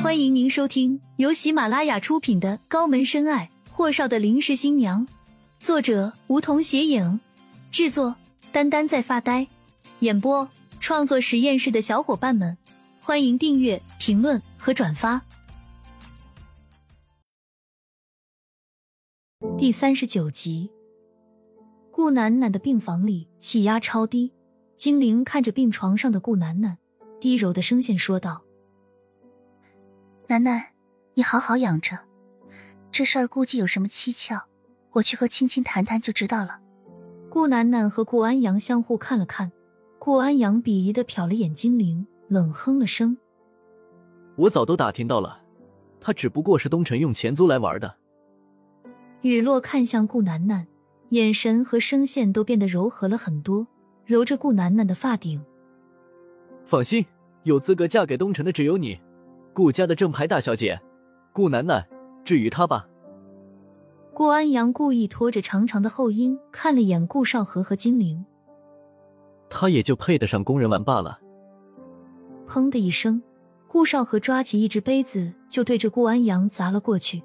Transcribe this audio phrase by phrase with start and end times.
[0.00, 5.04] 欢迎您收听由喜马拉雅出品的《高门深爱：霍少的临时新娘》，
[5.58, 7.18] 作者梧桐斜影，
[7.72, 8.14] 制作
[8.52, 9.48] 丹丹在发呆，
[9.98, 10.48] 演播
[10.78, 12.56] 创作实验室的小伙伴们，
[13.00, 15.20] 欢迎订阅、评论和转发。
[19.58, 20.70] 第三十九集，
[21.90, 24.32] 顾楠楠的病房里气压超低，
[24.76, 26.78] 金玲看着病床上的顾楠楠，
[27.20, 28.44] 低柔的声线说道。
[30.30, 30.62] 楠楠，
[31.14, 32.00] 你好好养着，
[32.92, 34.42] 这事儿估计有什么蹊跷，
[34.92, 36.60] 我去和青青谈谈就知道了。
[37.30, 39.50] 顾楠楠和顾安阳相互看了看，
[39.98, 43.16] 顾安阳鄙夷的瞟了眼精灵，冷哼了声
[44.36, 45.40] ：“我早都打听到了，
[45.98, 47.96] 他只不过是东辰用钱租来玩的。”
[49.22, 50.66] 雨落看向顾楠楠，
[51.08, 53.66] 眼神和声线都变得柔和了很多，
[54.04, 55.42] 揉着顾楠楠的发顶
[56.68, 57.06] ：“放心，
[57.44, 59.00] 有资格嫁给东辰的只有你。”
[59.58, 60.80] 顾家的正牌大小姐，
[61.32, 61.84] 顾楠楠，
[62.24, 62.86] 至于她吧？
[64.14, 68.24] 顾安阳故意拖着长长的后音，看了眼顾少河和金玲，
[69.50, 71.18] 他也就配得上工人玩罢了。
[72.46, 73.20] 砰的一声，
[73.66, 77.24] 顾少河抓起一只杯子就对着顾安阳砸了过去。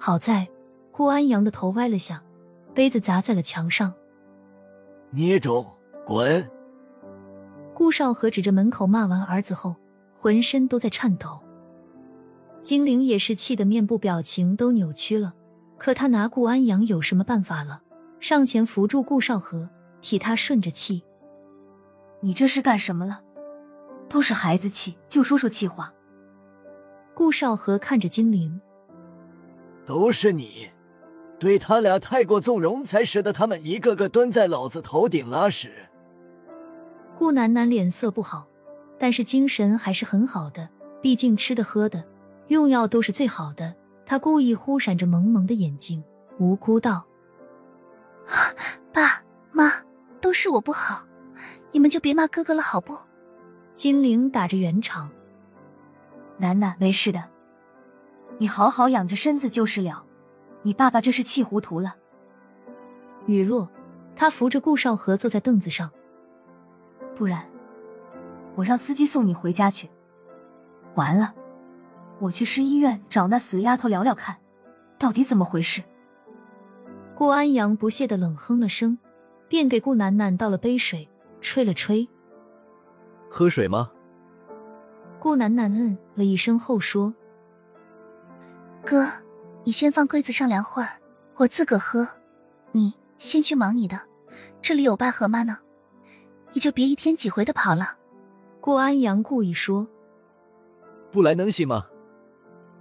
[0.00, 0.48] 好在
[0.90, 2.20] 顾安阳的头歪了下，
[2.74, 3.94] 杯子砸在了墙上。
[5.12, 5.64] 孽种，
[6.04, 6.50] 滚！
[7.72, 9.76] 顾少河指着门口骂完儿子后，
[10.12, 11.38] 浑身都在颤抖。
[12.68, 15.32] 金玲也是气得面部表情都扭曲了，
[15.78, 17.80] 可他拿顾安阳有什么办法了？
[18.20, 19.70] 上前扶住顾少河，
[20.02, 21.02] 替他顺着气。
[22.20, 23.22] 你这是干什么了？
[24.06, 25.94] 都是孩子气，就说说气话。
[27.14, 28.60] 顾少河看着金玲，
[29.86, 30.68] 都是你，
[31.38, 35.72] 对他俩太过纵容，才使得他们一个个蹲在老子头顶拉屎。
[37.16, 38.46] 顾楠楠脸色不好，
[38.98, 40.68] 但是精神还是很好的，
[41.00, 42.04] 毕竟吃的喝的。
[42.48, 43.74] 用药都是最好的。
[44.04, 46.02] 他故意忽闪着蒙蒙的眼睛，
[46.38, 47.04] 无辜道
[48.90, 49.22] ：“爸
[49.52, 49.70] 妈，
[50.18, 51.06] 都是我不好，
[51.72, 52.98] 你们就别骂哥哥了，好不？”
[53.76, 55.10] 金玲打着圆场
[56.38, 57.22] ：“楠楠没事的，
[58.38, 60.06] 你好好养着身子就是了。
[60.62, 61.96] 你爸爸这是气糊涂了。”
[63.26, 63.68] 雨落，
[64.16, 65.90] 他扶着顾少河坐在凳子上，
[67.14, 67.46] 不然
[68.54, 69.90] 我让司机送你回家去。
[70.94, 71.34] 完了。
[72.20, 74.36] 我去市医院找那死丫头聊聊看，
[74.98, 75.82] 到底怎么回事。
[77.14, 78.98] 顾安阳不屑的冷哼了声，
[79.48, 81.08] 便给顾楠楠倒了杯水，
[81.40, 82.08] 吹了吹。
[83.30, 83.90] 喝水吗？
[85.20, 87.14] 顾楠楠嗯了一声后说
[88.84, 89.06] ：“哥，
[89.64, 90.98] 你先放柜子上凉会儿，
[91.36, 92.08] 我自个喝。
[92.72, 94.00] 你先去忙你的，
[94.62, 95.58] 这里有爸和妈呢，
[96.52, 97.96] 你就别一天几回的跑了。”
[98.60, 99.86] 顾安阳故意说
[101.10, 101.86] ：“不来能行吗？”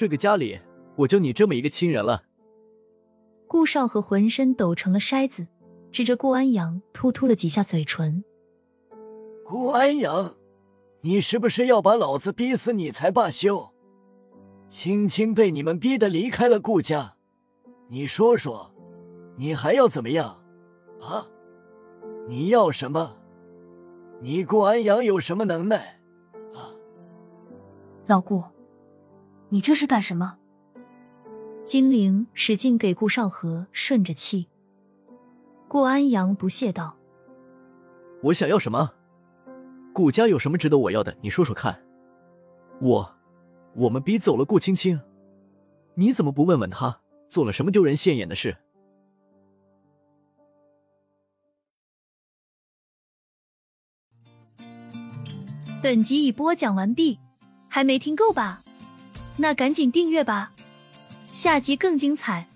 [0.00, 0.58] 这个家里，
[0.96, 2.22] 我就你这么一个亲人了。
[3.46, 5.46] 顾少和浑身抖成了筛子，
[5.92, 8.24] 指着顾安阳，突突了几下嘴唇。
[9.44, 10.36] 顾安阳，
[11.02, 13.74] 你是不是要把老子逼死你才罢休？
[14.70, 17.16] 青青被你们逼得离开了顾家，
[17.88, 18.72] 你说说，
[19.36, 20.42] 你还要怎么样？
[21.02, 21.26] 啊？
[22.26, 23.18] 你要什么？
[24.22, 26.00] 你顾安阳有什么能耐？
[26.54, 26.72] 啊？
[28.06, 28.42] 老顾。
[29.52, 30.38] 你这是干什么？
[31.64, 34.46] 金玲使劲给顾少河顺着气。
[35.66, 36.96] 顾安阳不屑道
[38.22, 38.92] ：“我想要什么？
[39.92, 41.16] 顾家有什么值得我要的？
[41.20, 41.82] 你说说看。
[42.80, 43.12] 我，
[43.74, 45.00] 我们逼走了顾青青，
[45.94, 48.56] 你怎么不问问他做了什么丢人现眼的事？”
[55.82, 57.18] 本集已播讲完毕，
[57.68, 58.62] 还没听够吧？
[59.40, 60.52] 那赶紧订阅吧，
[61.32, 62.46] 下集更精彩。